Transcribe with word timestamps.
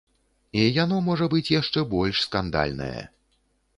І 0.61 0.61
яно 0.83 0.97
можа 1.09 1.27
быць 1.33 1.53
яшчэ 1.61 1.85
больш 1.93 2.25
скандальнае. 2.27 2.99